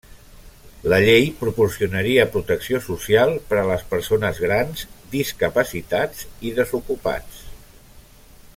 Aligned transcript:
La 0.91 0.97
llei 1.07 1.27
proporcionaria 1.41 2.25
protecció 2.35 2.81
social 2.85 3.33
per 3.51 3.59
a 3.63 3.65
les 3.73 3.85
persones 3.93 4.41
grans, 4.47 4.83
discapacitats 5.13 6.25
i 6.49 6.55
desocupats. 6.63 7.45